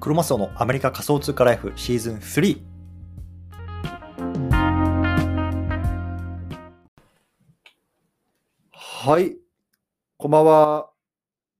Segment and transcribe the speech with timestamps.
[0.00, 2.60] クロマスオのアメリカ仮想通貨ライフシーズン3。
[8.70, 9.36] はい、
[10.16, 10.90] こんばんは。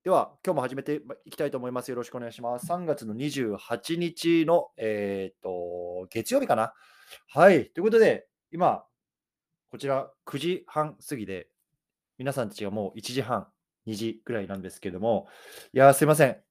[0.05, 1.91] では、今日も始めていきたいと思います。
[1.91, 2.67] よろしくお願いします。
[2.71, 6.75] 3月の28日の、えー、と月曜日かな。
[7.27, 8.85] はい、ということで、今、
[9.73, 11.49] こちら9時半過ぎで、
[12.19, 13.49] 皆さんたちがもう1時半、
[13.89, 15.27] 2時ぐらいなんですけども、
[15.73, 16.48] いやすいません。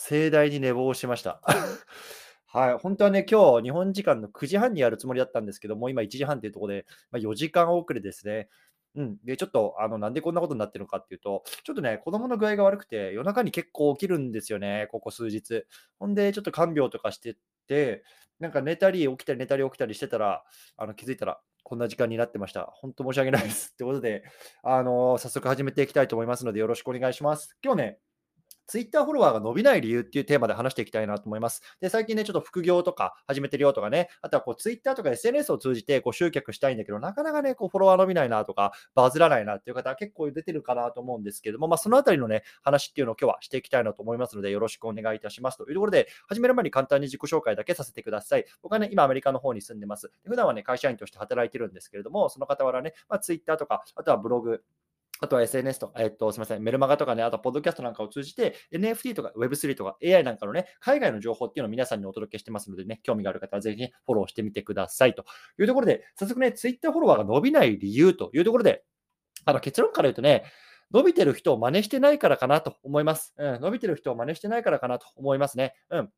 [0.00, 1.42] 盛大に寝坊しました。
[2.46, 8.48] はい、本当はね、今日日本時間の9時半にやるつもりだったんですけども、今1時半っていうところで、まあ、4時間遅れですね。
[8.96, 15.64] うん、で、ちょっと、あの、なんでこんなことになってるのかっていうと、ちょっとね、子供の具合が悪くて、夜中に結構起きるんですよね、ここ数日。
[15.98, 17.36] ほんで、ちょっと看病とかして
[17.68, 18.02] て、
[18.40, 20.42] なんか寝たり起きたり寝たり起きたりしてたら、
[20.76, 22.64] あの気づいたら、こんな時間になってました。
[22.72, 23.70] 本当申し訳ないです。
[23.74, 24.24] ってことで、
[24.64, 27.56] あの早速始めていきたいと思いますので、よろしくお願いします。
[27.62, 27.98] 今日ね、
[28.70, 31.60] ツイッターフォロワーが伸びない理由っていうテーマで話していきたいなと思います。
[31.80, 45.58] で、最近ね、ちょっと副業とか始めてるよとかね、あとはこうツイッターとか SNS を通じてこう集客したいんだけど、なかなかね、こうフォロワー伸びないなとか、バズらないなっていう方は結構出てるかなと思うんですけども、まあ、そのあたりのね、話っていうのを今日はしていきたいなと思いますので、よろしくお願いいたします。
[45.58, 48.44] というところで、始める前に簡単に自己紹介だけさせてください。
[48.62, 50.12] 僕はね、今アメリカの方に住んでます。
[50.24, 54.62] 普段はね、会社員として働いてるんですけれども、その傍らね、まあ、ツイッターとか、あとはブログ、
[55.20, 65.24] あとは SNS と、えっと、すみません、メルマガとかね、あとポッドキャストなんかを通じて、NFT とか Web3 とか AI なんかのね、海外の情報っていうのを皆さんにお届けしてますのでね、興味がある方はぜひ、ね、フォローしてみてくださいと
[65.58, 68.82] いうところで、早速ね、Twitter フォロワーが伸びない理由というところで、
[69.44, 70.44] あの結論から言うとね、
[70.92, 73.34] 伸びてる人を真似してないからかなと思います。
[73.36, 75.74] うん、伸びてる人を真似してないからかなと思いますね。
[75.90, 76.10] うん。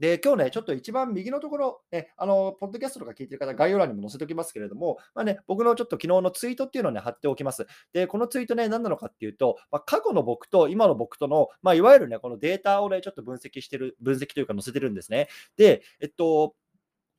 [0.00, 7.66] で、今日ね、ちょっと一番右のところ、ね、あの、ポッドキャストとか聞いてる方、概要欄にも載せておきますけれども、まあね、僕のちょっと昨日のツイートっていうのをね、貼っておきます。
[7.92, 15.28] で、このツイートね、何なのかっていうと、まあ、過去の僕と今の僕との、まあ、いわゆるね、このデータをね、ちょっと分析してる、分析というか載せてるんですね。
[15.56, 16.54] で、えっと、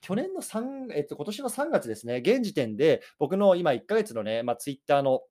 [0.02, 5.22] 去年の3、えっと、今年の3月ですね、現時点で僕の今1ヶ月のね、まあ、ツイッターの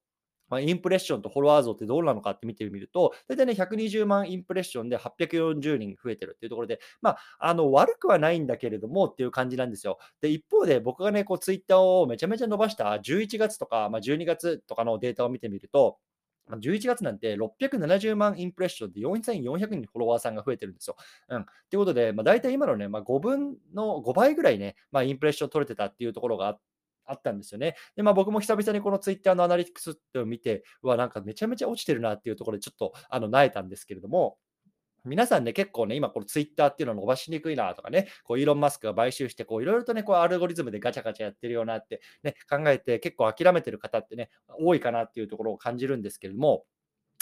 [0.48, 9.98] まあ、インプレッションとフォロワー像ってどうなのかって見てみると、大体ね、120万インプレッションで840人増えてるっていうところで、まあ、あの、悪くはないんだけれどもっていう感じなんですよ。
[10.20, 15.98] で、一方で僕がね、こう、ツイッターをめちゃめちゃ伸ばした11月とか、まあ、12月とかのデータを見てみると、
[16.48, 20.96] 11月なんて670万インプレッションで4400人フォロワーさんが増えてるんですよ。
[21.28, 21.44] うん。
[21.44, 26.62] ということで、まあ、大体今のね、まあ、5分の5倍ぐらいね、まあ、インプレッション取れてたっていうところがあって、
[27.06, 27.76] あったんですよね。
[27.96, 34.38] で、まあ、僕も久々にこのツイッターのアナリティクスってを見て、うわ、なんかめちゃめちゃ落ちてるなっていうところでちょっとあの、萎えたんですけれども、
[35.06, 46.64] 皆さんね、結構ね、今このツイッターっていうのを伸ばしにくいなとかね、こうイーロン・マスクが買収して、こういろいろとね、こうアルゴリズムでガチャガチャやってるよなって、ね、考えて結構諦めてる方ってね、多いかなっていうところを感じるんですけれども、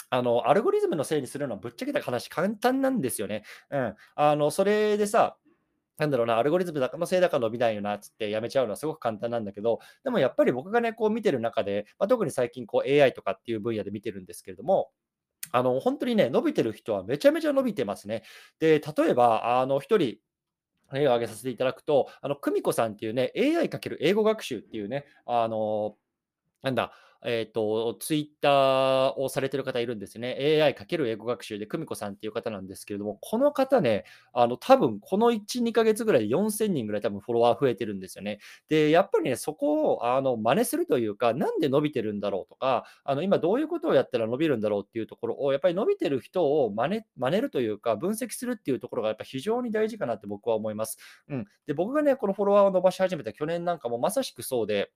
[0.09, 3.43] あの、アルゴリズムのせいにするのはぶっちゃけた話簡単なんですよね。
[3.69, 3.95] うん。
[4.15, 5.37] あの、それでさ、
[5.97, 14.91] なんだろうな、アルゴリズムのせいだから伸びないよなっつってやめちゃうのはすごく簡単なんだけど、でもやっぱり僕がね、こう見てる中で、まあ、特に最近こう AI とかっていう分野で見てるんですけれども、
[15.51, 18.23] あの、本当にね、伸びてる人はめちゃめちゃ伸びてますね。
[18.59, 20.17] で、例えば、あの、一人、
[20.91, 25.97] 例を挙げさせていただくと、あの、久美子さんっていうね、AI× 英語学習っていうね、あの、
[26.63, 26.93] なんだ、
[27.25, 30.37] えっ、ー、と、ツイッターをされてる方いるんですね。
[30.61, 38.39] AI× 英語学習で、久美子さんっていう方なんですけれども、この方ね、あの、多分この1、2ヶ月ぐらいで4000人ぐらい多分フォロワー増えてるんですよね。
[38.69, 50.99] で、やっぱりね、そこを、あの、真似するというか、なんで伸びてるんだろうとか、あの、今どういうことをやったら伸びるんだろうっていうところを、やっぱり伸びてる人を真似、真似るというか、分析するっていうところがやっぱ非常に大事かなって僕は思います。
[51.27, 51.45] うん。
[51.65, 54.91] で、僕がね、このフォロワーを伸ばし始めた去年なんかもまさしくそうで、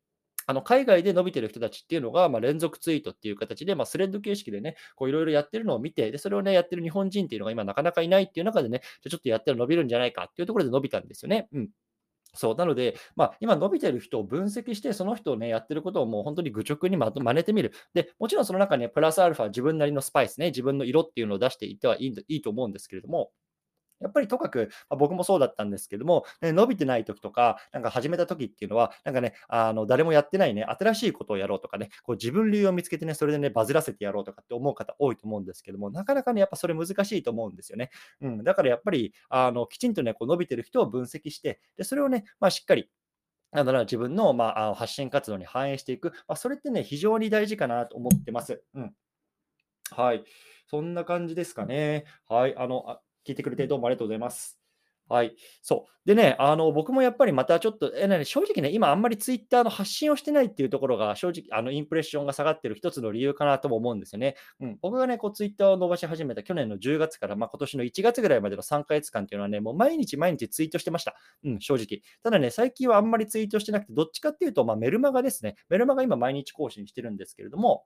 [0.49, 11.49] あの海外で伸びてる人たちっていうのが、ま、連続ツイートっていう形で、ま、スレッド形式でね、こういろいろやってるのを見て、で、それをね、やってる日本人っていうのが今なかなかいないっていう中でね、じゃちょっとやったら伸びるんじゃないかっていうところで伸びたんですよね。
[11.53, 11.69] うん。
[12.35, 12.55] そう。
[12.55, 17.73] なので、まあ、今伸びてる人を分析して、その人をね、やってることをもう本当に愚直にま真似てみる。
[17.93, 23.31] で、もちろんその中に、ね、プラスアルファ、自分なりのスパイスね、自分の色っていうのを出していってはいいいいと思うんですけれども、
[23.99, 37.91] やっぱりとかく、まあ、僕もそうだったんですけども、ね、伸びてない時とか、なんか始めた時っていうのは、なんかね、あの誰もやってないね、新しいことをやろうとかね、こう自分流を見つけてね、それでね、バズらせてやろうとかって思う方多いと思うんですけども、なかなかね、やっぱそれ難しいと思うんですよね。
[38.21, 42.89] うん、だからやっぱり、あのきちんとね、こう伸びてる人を分析して、でそれをね、まあ、しっかり
[43.51, 48.61] なんだろう自分の、まあ、発信活動に反映していく、まあ、それってね、非常に大事かなと思ってます。
[48.75, 48.93] うん。
[49.91, 50.23] はい。
[50.67, 52.05] そんな感じですかね。
[52.27, 52.55] はい。
[52.55, 54.59] あの、あ聞いてくれてどうもありがとうございます。
[55.07, 55.35] はい。
[55.63, 56.07] そう。
[56.07, 64.35] でね、あの、僕もやっぱりまたちょっと、え、正直ね、今あんまりツイッターの発信をしてないっていうところが、正直、あの、インプレッションが下がってる一つの理由かなとも思うんですよね。
[64.59, 64.77] うん。
[64.81, 71.15] 僕がね、こうツイッターを伸ばし始めた去年の10月から、まあ、今年の1月ぐらいまでの3ヶ月間っていうのはね、もう毎日毎日ツイートしてました。
[71.43, 72.01] うん、正直。
[72.21, 75.55] ただね、最近はあんまりツイートしてなくて、どっちかっていうと、まあ、メルマガですね。
[75.69, 77.83] メルマガ今毎日更新してるんですけれども、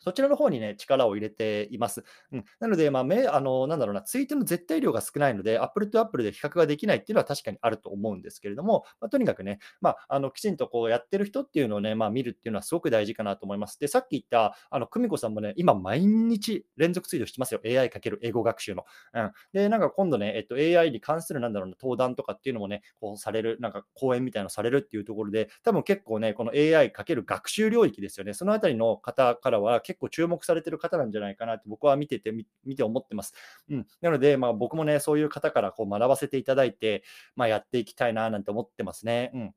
[0.00, 2.04] そちらの方にね、力を入れています。
[2.32, 13.78] うん、なので、まあ、めあの、なんだろうな、ツイートの絶対量が少ないので、アップルとアップルで比較ができないっていうのは確かにあると思うんですけれども、まあ、とにかくね、まあ、あのきちんとこうやってる人っていうのをね、まあ、見るっていうのはすごく大事かなと思います。
[13.78, 17.60] で、さっき言った、あの、久美子さんもね、今毎日連続ツイートしてますよ。
[17.64, 18.84] AI× 英語学習の。
[19.14, 19.32] うん。
[19.52, 28.34] で、なんか今度ね、えっと、AI に関するなんだろうな、登壇とかっていうのもね、こうされる、なんか講演みたいなのされるっていうところで、多分結構ね、この AI× 学習領域ですよね。
[28.34, 32.30] そのあたりの方からは結構注目されてる方なんじゃないかなって僕は見てて、
[32.64, 33.32] 見て思ってます。
[33.70, 37.02] うん、なので、まあ、僕もね、そういう方からこう学ばせていただいて、
[37.36, 39.30] まあ、やっていきたいななんて思ってますね。
[39.34, 39.54] うん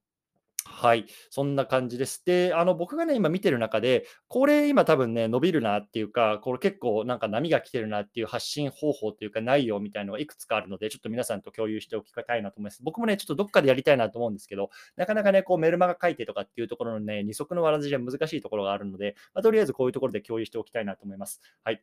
[0.65, 2.23] はい、そんな感じです。
[2.25, 12.83] で、あの僕がね、今見てる中で、これ今多分ね、伸びるなっていうか、これ結構なんか波が来てるなっていう発信方法というか内容みたいなのがいくつかあるので、ちょっと皆さんと共有しておきたいなと思います。
[12.83, 21.41] 僕もね、ちょっとどっかでやりたいなと思うんですけど、なかなかね、こうメルマガ書いてとかっていうところのね、二足のわらじじゃ難しいところがあるので、まあ、とりあえずこういうところで共有しておきたいなと思います。
[21.63, 21.81] はい。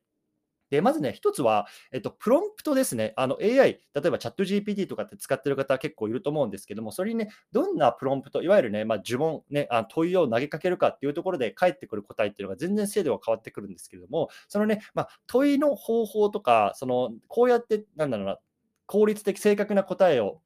[0.71, 3.15] で、まずね、一つは、えっと、プロンプトですね。
[3.17, 18.39] あの AI、例えばチャット GPT とかって使ってる方結構いると思うんですけども、それにね、どんなプロンプト、いわゆるね、まあ、呪文、ね、あ問いを投げかけるかっていうところで返ってくる答えっていうのが全然精度が変わってくるんですけれども、そのね、まあ、問いの方法とか、その、こうやって、なんだろうな、
[18.87, 20.41] 効率的正確な答えを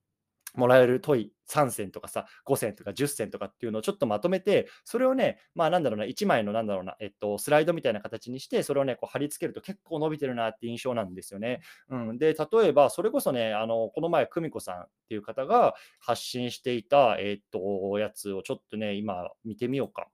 [0.55, 11.61] もらえる問い3選とかさ、5選とか10選とかっていうのをちょっとまとめて、それをね、まあなんだろうな、1枚のなんだろうな、えっと、スライドみたいな形にして、それをね、こう貼り付けると結構伸びてるなって印象なんですよね。
[11.89, 20.09] うん、で、例えば、それこそね、あの、この前、久美子さんっていう方が発信していた、えっと、やつをちょっとね、今見てみようか。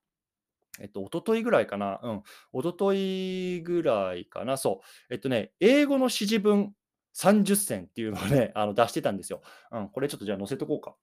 [0.81, 2.01] えっと、一昨日ぐらいかな。
[2.03, 2.23] うん。
[2.53, 4.57] 一昨日ぐらいかな。
[4.57, 4.81] そ
[5.11, 5.15] う。
[5.15, 6.73] えっとね、英語の指示文
[7.19, 9.43] 30銭っていうのをね、 あの出してたんですよ。
[9.73, 10.97] うん、これちょっとじゃあ載せとこうか。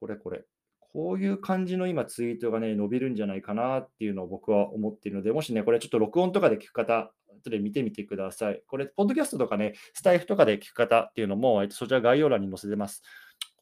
[0.00, 0.44] これこれ。
[0.80, 7.12] こういう感じの今ツイートがね、伸びるんじゃないかなっていうのを僕は思っているので、もしね、これちょっと録音とかで聞く方、
[7.46, 8.62] 後で見てみてください。
[8.66, 13.02] これ、ポッドキャストとかね、スタイフとかで聞く方っていうのも、えっと、そちら概要欄に載せてます。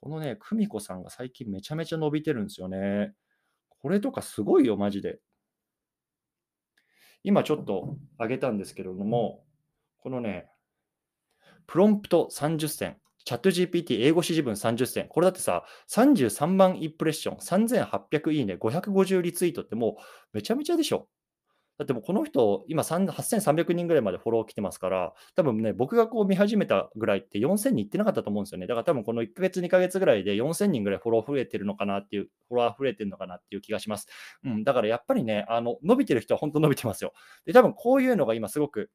[0.01, 3.15] このね、久美子さんが最近めちゃめちゃ伸びてるんですよね。
[3.69, 5.19] これとかすごいよ、マジで。
[7.23, 9.45] 今ちょっと上げたんですけれども、
[9.99, 10.51] このね、
[11.67, 20.03] プロンプト30選、チャット GPT 英語指示文30選、これだってさ、33万インプレッション、3800いいね、550リツイートってもう
[20.33, 21.09] めちゃめちゃでしょ。
[21.77, 28.69] だってもうこの人、今8300人ぐらいまでフォロー来てますから、多分ね、僕がこう見始めたぐらいって4000人いってなかったと思うんですよね。
[28.69, 34.07] だから多分この1ヶ月、2ヶ月ぐらいで4000人ぐらいフォロー増えてるのかなっていう、フォロワー増えてるのかなっていう気がします。
[34.45, 37.13] うん、だからやっぱりね、あの伸びてる人は本当伸びてますよ。
[37.45, 38.91] で、多分こういうのが今すごく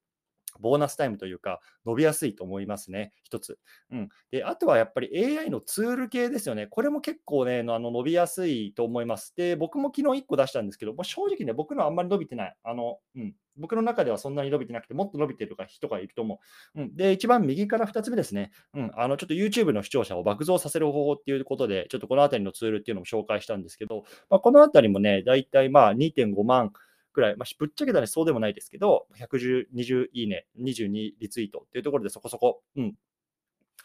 [0.59, 3.59] ボーナスタイムというか、伸びやすいと思いますね、一つ。
[3.91, 6.67] うん、であとはやっぱり AI のツール系ですよね。
[6.67, 9.33] これも結構ね、あの伸びやすいと思います。
[9.35, 12.55] で、僕も昨日1個出したんですけど、も正直ね、僕のあんまり伸びてない。
[12.63, 16.39] あの、うん、僕の中ではそんなに伸びてなくて、もっと伸びてる人がいると思
[16.75, 16.81] う。
[16.81, 18.51] うん、で、一番右から2つ目ですね。
[18.73, 26.71] うん、あのちょっと YouTube の視聴者を爆増させる方法っていうことで、ちょっとこのあたりのツールっていうのも紹介したんですけど、まあ、このあたりもね、だいたいまあ2.5万。
[27.13, 32.95] くらい、まあ、ぶっちゃけたらそうでもないですけど、120いいね、22リツイートっていうところでそこそこ、うん、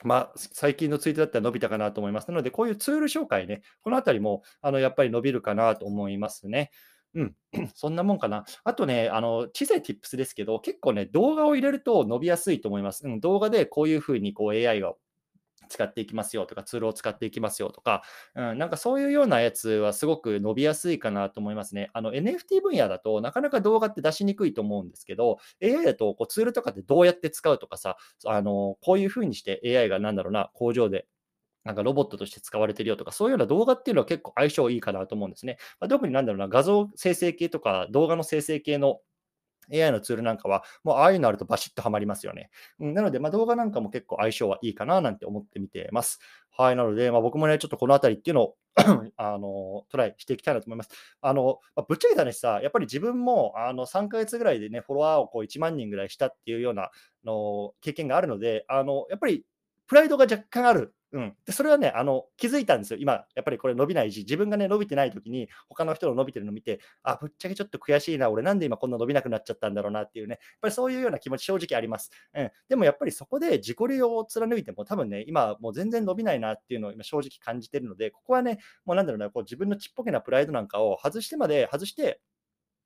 [0.03, 2.29] まあ、最近のツイートだったら伸びたかなと思います。
[2.29, 6.71] なので、こういうツール紹介ね、このあたりもあのやっぱり伸びるかなと思いますね。
[7.15, 7.35] うん、
[7.75, 8.45] そんなもんかな。
[8.65, 13.07] あとね、あの小さい tips ですけど、結構ね、動画を入れると伸びやすいと思います。
[13.07, 14.95] うん、動画でこういうふうにこう AI が
[15.75, 18.03] 使っていきますよとか、ツールを使っていきますよとか、
[18.37, 21.91] うん、なんかそういうようなやつはすごく伸びやすいかなと思いますね。
[21.93, 31.07] あの NFT 分野だとなかなか動画って出しにくいと思うんですけど、AI だとこうツールとかでどうやって使うとかさ、あのこういうふうにして AI がなんだろうな、工場で
[31.65, 35.57] なんかロボットとして使われてるよとか、そういうような動画っていうのは結構相性いいかなと思うんですね。
[35.81, 39.01] まあ、特になんだろうな、画像生成系とか動画の生成系の
[39.73, 42.51] AI のツールなんかは、もうああいうのあるとバシッとはまりますよね。
[42.81, 46.19] うん、なので、まあ、動画なんかも結構相性はいいかななんて思って見てます。
[46.57, 48.57] はい、なので、まあ、僕もね、ちょっとこのあたりっていうのを
[49.17, 50.91] あのトライしていきたいなと思います。
[51.21, 56.91] あのまあ、ぶっちゃけた話さ、やっぱり自分もあの3ヶ月ぐらいでね、フォロワーをこう1万人ぐらいしたっていうような
[57.25, 59.45] の経験があるので、あのやっぱり
[59.87, 60.95] プライドが若干ある。
[61.13, 72.11] うん、でそれはねあの、気づいたんですよ、今、やっぱりこれ伸びないし、自分がね、伸びてない時に、他の人の伸びてるのを見て、あ、ぶっちゃけちょっと悔しいな、俺なんで今こんな伸びなくなっちゃったんだろうなっていうね、やっぱりそういうような気持ち、正直あります。
[72.35, 82.21] うん、でもやっぱりそこで自己流を貫いても、多分ね、今、もう全然伸びないなっていうのを今、正直感じてるので、ここはね、もうなんだろうな、こう自分のちっぽけなプライドなんかを外してまで、外して、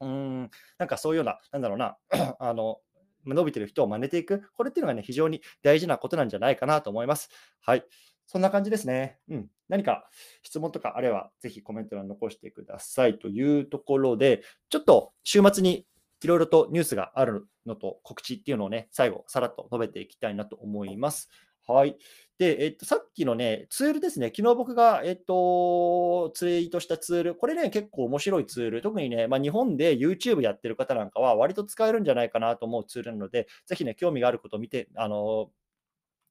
[0.00, 1.96] うーん、なんかそういうような、なんだろうな、
[2.40, 2.78] あの、
[3.26, 7.30] 伸びてる人を真似ていく、これっていうのがね、非常に大事なことなんじゃないかなと思います。
[7.60, 7.84] はい。
[8.26, 9.18] そんな感じですね。
[9.28, 9.50] うん。
[9.68, 10.08] 何か
[10.42, 15.86] 質問とかあれば、ぜひコメント欄残してくださいというところで、ちょっと週末に
[16.22, 21.30] いろいろとニュースがあるのと告知っていうのをね、最後、さらっと述べていきたいなと思います。
[21.70, 21.98] はい。
[22.38, 35.50] で、えっと、さっきのね、ツールですね、昨日僕が、えっと、ツイートしたツール、これね、結構面白いツール、特にね、まあ、日本で YouTube やってる方なんかは、割と使えるんじゃないかなと思うツールなので、ぜひね、興味があることを見て、あの、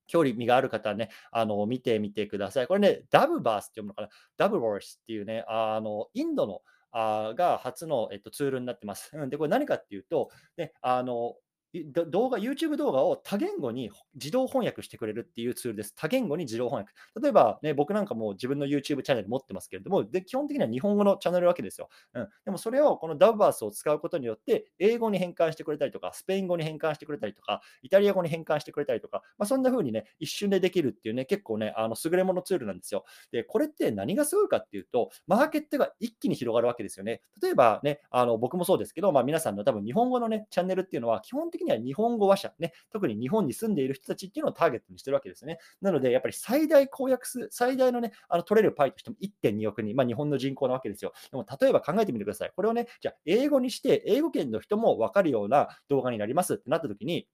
[0.08, 2.68] 興味がある方はね、あの、見てみてください。
[2.68, 4.10] これね、ダブバースって読むのかな？
[4.38, 9.12] ダブバースっていうね、あの、インドの、あが初の、えっと、ツールになってます。
[9.14, 11.36] うん、で、これ何かっていうと、ね、あの、
[12.06, 15.94] 動画、YouTube 動画を多言語に自動翻訳してくれるっていうツールです。
[15.96, 16.94] 多言語に自動翻訳。
[17.22, 21.90] 例えば、ね、僕なんかも自分の YouTube チャンネル持ってますけれども、で基本的には日本語のチャンネルわけですよ。
[22.14, 33.06] うん、でもそれをこの DAVBERS を使うことによって、英語に変換してくれたりとか、スペイン語に変換してくれたりとか、イタリア語に変換してくれたりとか、まあ、そんな風にね、一瞬でできるっていうね、結構ね、あの優れものツールなんですよ。
[33.32, 37.22] で、これって何がすごいかっていうと、マーケットが一気に広がるわけですよね。
[37.42, 45.60] 例えばね、あの僕もそうですけど、まあ、皆さんの多分日本語のね、チャンネルっていうのは、基本的には日本語話者、ね、特に日本に住んでいる人たちっていうのをターゲットにしてるわけですね。
[45.82, 51.14] なので、やっぱり最大公約数、最大のね、あの取れるパイとしても1.2億人、まあ、日本の人口なわけですよ。
[51.32, 52.52] でも、例えば考えてみてください。
[52.56, 57.28] これをね、じゃあ、英語にして、英語圏の人も分かるような動画になりますってなった時に、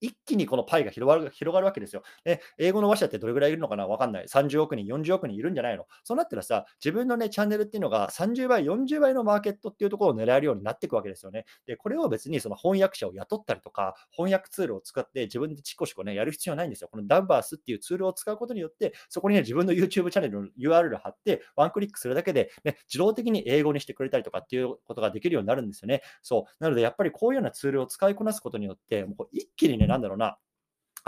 [0.00, 2.02] 一気にこのパイが広がる広がるわけですよ。
[2.24, 3.86] で、英語の話者ってどれぐらいいるのかな？
[3.86, 4.26] わかんない。
[4.26, 5.86] 30億人、40億人いるんじゃないの？
[6.04, 11.44] そうなったらさ、自分のね、チャンネルっていうのが30倍、40倍のマーケットっていうところを狙えるようになっていくわけですよね。
[11.66, 16.88] で、これを別にその翻訳者を雇ったりとか、翻訳ツールを使って自分でチコシコね、やる必要ないんですよ。
[16.90, 26.02] このダンバースっていうツールを使うことによって、そこにね、自分の YouTube チャンネルの URL を貼って、ワンクリックするだけで、ね、自動的に英語にしてくれたりとかっていうことができるようになるんですよね。
[26.22, 26.62] そう。
[26.62, 30.36] なので、やっぱりこういうようなツールを使いこなすことによって、もう一気にね、なんだろうな、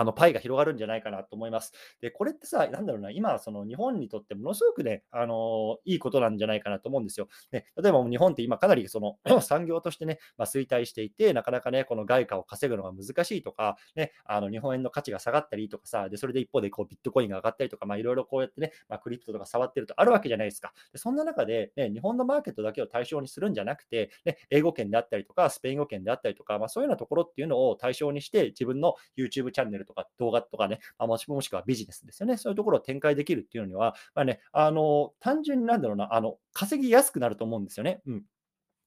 [0.00, 1.74] あのパイが広がるんじゃないかなと思います。
[2.00, 7.28] で、これってさ、なんだろうな、今、その日本にとってものすごくね、あのいいことなんじゃないかなと思うんですよ。
[7.52, 20.72] ね、例えば日本って今かなりその 産業としてね、まあ、衰退していて、なかなかね、この外貨を稼ぐのが難しいとか、ね、あの日本円の価値が下がったりとかさ、でそれで一方でこうビットコインが上がったりとか、まあ、いろいろこうやってね、まあ、クリプトとか触ってるとあるわけじゃないですか。
[20.92, 32.36] でそんな中で、ね、日本のマーケットだけを対象にするんじゃなくて、ね、英語圏であったりとか、スペイン語圏であったりとか、まあ、そういうようなところっていうのを対象にして、自分の YouTube チャンネルとか動画とかね、 あもしもしくはビジネスですよね。
[32.36, 38.02] そういうところを展開できるっていうのには、まあね、あの、単純になんだろうな、あの、稼ぎやすくなると思うんですよね。
[38.06, 38.24] うん。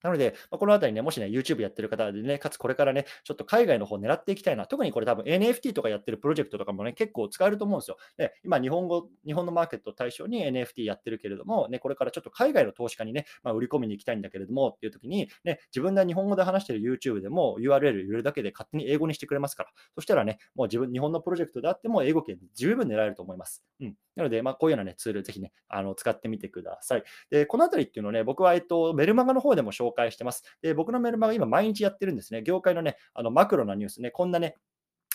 [0.03, 4.67] なので、まあ、このあたりね、もしね、YouTube やってる方でね、かつこれからね、ちょっと海外の方狙っていきたいな。
[4.67, 7.98] 特にこれ多分 NFT とかやってるプロジェクトとかもね、結構使えると思うんですよ。
[8.17, 23.63] で、今、日本語、日本のマーケットを対象に NFT やってるけれども、ね、これからちょっと海外の投資家にね、まあ、売り込みに行きたいんだけれどもっていう時に、ね、自分が日本語で話してる YouTube でも URL 入れるだけで勝手に英語にしてくれますから、そしたらね、もう自分、日本のプロジェクトであっても英語圏十分狙えると思います。
[23.79, 23.95] うん。
[24.15, 27.03] なので、まあ、こういうようなね、ツール、ぜひね、あの使ってみてください。
[27.29, 30.44] で、このあたりっていうのをね、僕は、えっと、メルマガの方でも紹介介してます。
[30.62, 32.44] で、僕のメルマガ今毎日やってるんですね。
[32.44, 34.56] 業界のね、あのマクロなニュースね、こんなね、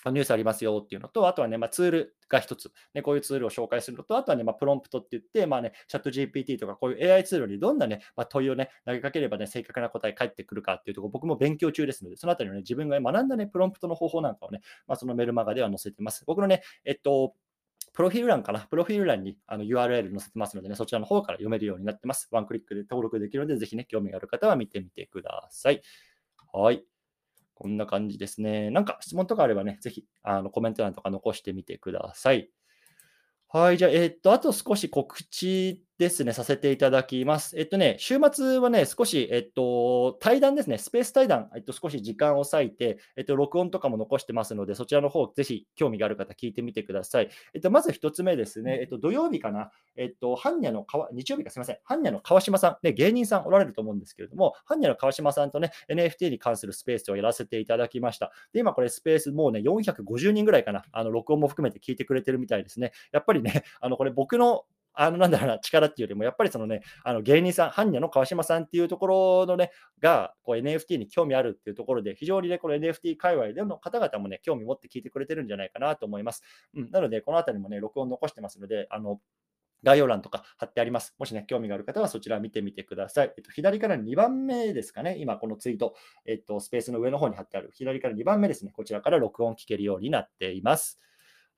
[0.06, 16.24] ニュースありますよっていうのと、あとはね、まあ、ツールが一つ、ね、こういうツールを紹介するのと、あとはね、まあ、プロンプトって言って、まあね、チャット GPT とかこういう AI ツールにどんなね、まあ、問いをね、投げかければね、正確な答え返ってくるかっていうところ、僕も勉強中ですので、そのあたりのね、自分が学んだね、プロンプトの方法なんかをね、まあ、そのメルマガでは載せてます。
[16.26, 17.34] 僕のね、えっと、
[17.98, 18.60] プロフィール欄かな？
[18.60, 22.28] プロフィール欄にあの URL 載せてますのでね、そちらの方から読めるようになってます。
[22.30, 25.82] ワンクリックで登録できるので、ぜひね、興味がある方は見てみてください。
[26.52, 26.84] はい。
[27.54, 28.70] こんな感じですね。
[28.70, 32.48] なんか質問とかあればね、ぜひあのコメント欄とか残してみてください。
[33.48, 37.58] はい、じゃあ、えっと、あと少し告知ですね、させていただきます。
[37.58, 47.30] えっとね、週末はね、少し、えっと、対談ですね、スペース対談、えっと、少し時間を割いて、えっと、録音とかも残してますので、そちらの方、ぜひ興味がある方、聞いてみてください。
[47.52, 58.30] えっと、まず一つ目ですね、えっと、土曜日かな、えっと、般若の川、日曜日かすみません、般若の川島さん、ね、芸人さんおられると思うんですけれども、般若の川島さんとね、NFT に関するスペースをやらせていただきました。
[58.52, 62.92] で、今これスペースもうね、450人ぐらいかな、あの、録音も含めて聞いてくれてるみたいですね。
[63.10, 64.64] やっぱりね、あの、これ僕の
[65.00, 76.42] あの、なんだろうな、力っていうよりも、やっぱりそのね、あの芸人さん、般若の川島さんっていうところのね、が、こう NFT に興味あるっていうところで、非常にね、この NFT 界隈での方々もね、興味持って聞いてくれてるんじゃないかなと思います。
[76.74, 79.20] うん、なので、このあたりもね、録音残してますので、あの、
[79.84, 81.14] 概要欄とか貼ってあります。
[81.18, 83.32] もしね、興味がある方はそちら見てみてください。
[83.36, 85.16] えっと、左から2番目ですかね。
[85.18, 85.94] 今、このツイート、
[86.26, 88.72] えっと、スペースの上の方に貼ってある、左から2番目ですね。
[88.72, 90.98] こちらから録音聞けるようになっています。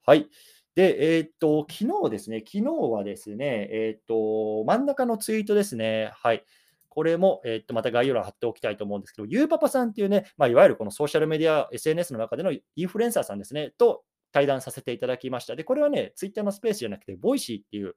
[0.05, 0.29] はい。
[0.75, 6.11] で、えー、っと、昨日ですね、昨日はですね、えー、っと、真ん中のツイートですね。
[6.15, 6.45] はい。
[6.87, 15.55] これも、えー、っと、また概要欄貼っておきたいと思うんですけど、ゆうパパさんっていうね、まあ、いわゆるこのソーシャルメディア、SNS の中でのインフルエンサーさんですね、と対談させていただきました。
[15.55, 17.95] で、これはね、ツイッターのスペースじゃなくて、 Voicy っていう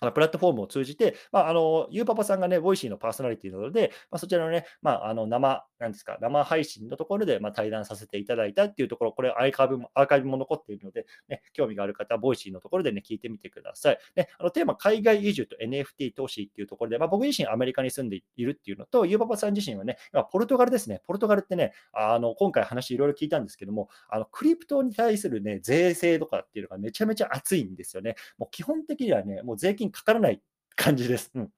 [0.00, 13.98] あのプラットフォームを通じて、まあ、あの、ゆうパパさんがね、 Voicy のパーソナリティなので、まあ、そちらのね、まあ、あの、生、なんですか、生配信のところで、まあ、対談させていただいたっていうところ、これアーカイブも、アーカイブも残っているので、ね、興味がある方は、 Voicy のところでね、聞いてみてください。
[14.16, 21.02] ね、あの、テーマ、海外移住と NFT 投資っていうところで、まあ、僕自身アメリカに住んでいるっていうのと、ゆうパパさん自身はね、今、ポルトガルですね。
[21.06, 28.16] ポルトガルってね、あの、今回話いろいろ聞いたんですけども、あの、クリプトに対するね、税制とかっていうのがめちゃめちゃ熱いんですよね。
[28.38, 30.40] もう基本的にはね、もう税金かからない
[30.76, 31.30] 感じです。
[31.34, 31.50] うん。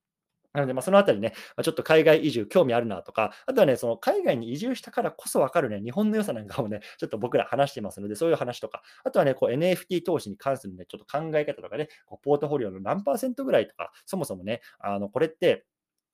[0.54, 15.64] なので、まあ、そのあたりね、ま、ちょっと海外移住興味あるなとか、あとはね、その海外に移住したからこそ分かるね、日本の良さなんかをね、ちょっと僕ら話してますので、そういう話とか、あとはね、こう NFT 投資に関するね、ちょっと考え方とかね、こうポートフォリオの何パーセントぐらいとか、そもそもね、あのこれって、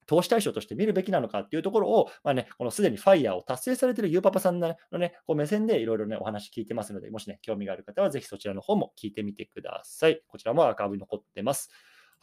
[0.06, 10.21] 投資対象として見るべきなのかっていうところを、まあね、このすでにファイヤーを達成されているゆうパパさんのね、こう目線でいろいろね、お話聞いてますので、もしね、興味がある方はぜひそちらの方も聞いてみてください。
[10.26, 11.71] こちらもアーカイブに残ってます。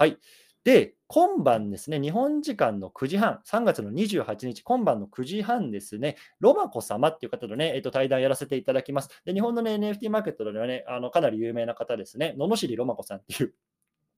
[0.02, 0.18] はい。
[0.64, 9.10] で、今晩ですね、日本時間の9時半、3月の28日、今晩の9時半ですね、ロマコ様っていう方とね、えっと、対談やらせていただきます。
[9.26, 13.54] で、日本のね、NFT マーケットではね、あのかなり有名な方ですね、罵りロマコさんっていう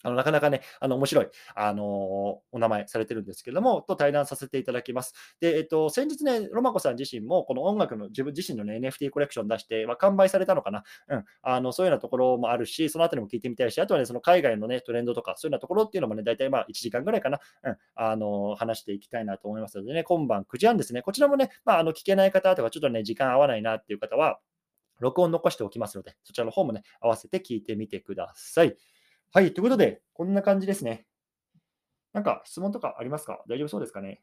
[0.04, 1.86] あのなかなかね、あの面白い、あの、
[2.52, 5.14] お名前されてるんですけども、と対談させていただきます。
[5.40, 24.40] で、えっと、先日ね、ロマコさん自身も、この音楽の自分自身の、ね、NFT コレクション出して、まあ、完売されたのかな、うん、あのそういうようなところもあるし、そのあたりも聞いてみたいし、あとはね、その海外のね、トレンドとか、そういうようなところっていうのもね、大体まあ1時間ぐらいかな、うん、あの、話していきたいなと思いますのでね、今晩9時半ですね、こちらもね、まあ、あの聞けない方とか、ちょっとね、時間合わないなっていう方は、
[25.00, 28.76] 録音残しておきますので、そちらの方もね、合わせて聞いてみてください。
[29.36, 31.08] はい、ということで、こんな感じですね。
[32.14, 33.42] なんか質問とかありますか？
[33.50, 34.22] 大丈夫そうですかね？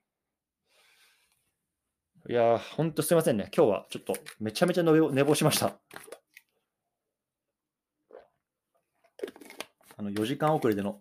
[2.28, 3.50] いやー、ほんとすいませんね。
[3.52, 5.80] 今日はちょっとめちゃめちゃ寝坊しました。
[9.96, 11.00] あの4時間遅れでの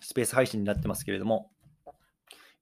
[0.00, 1.50] スペース配信になってますけれども、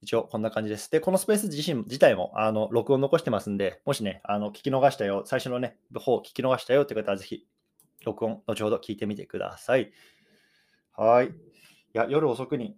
[0.01, 0.91] 一応こんな感じです。
[0.91, 7.47] で、このスペース自身自体もあの録音残してますんで、もしね、あの聞き逃したよ、最初のね、方聞き逃したよって方はぜひ、
[8.07, 9.93] 録音、後ほど聞いてみてください。
[10.99, 11.29] はい。
[11.29, 11.31] い
[11.93, 12.77] や、夜遅くに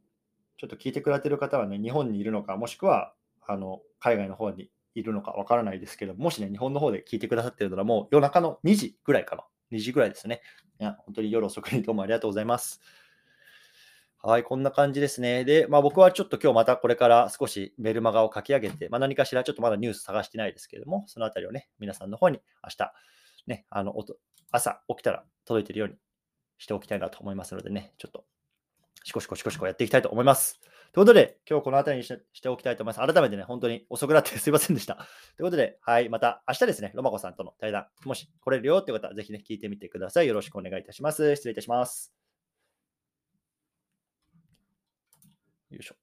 [0.58, 9.44] ちょっと聞いてくれてる方はね、日本にいるのか、もしくはあの海外の方にいるのかわからないですけど、もしね、日本の方で聞いてくださってるなら、もう夜中の2時ぐらいかな。
[9.72, 10.42] 2時ぐらいですね。
[10.78, 12.82] いや、本当に夜遅くにどうもありがとうございます。
[14.22, 15.46] はい、こんな感じですね。
[15.46, 22.92] で、まあ、僕はちょっと今日またこれから少しメルマガを書き上げて、まあ、何かしらちょっとまだニュース探してないですけれども、そのあたりをね、皆さんの方に明日、
[23.46, 23.94] ね、あの
[24.50, 25.94] 朝起きたら届いてるように
[26.60, 28.24] しておきたいなと思いますのでね、ちょっと
[29.02, 30.60] シコシコシコシコやっていきたいと思います。
[30.92, 33.12] ということで、今日この辺りにしておきたいと思います。
[33.12, 34.96] 改めてね、本当に遅くなって すいませんでした。
[34.96, 35.04] とい
[35.40, 40.28] うことで、はい、また明日ですね、ロマコさんとの対談、もし来れるよって方は、ぜひね、聞いてみてください。
[40.28, 41.34] よろしくお願いいたします。
[41.36, 42.12] 失礼いたします。
[45.70, 46.00] よいしょ。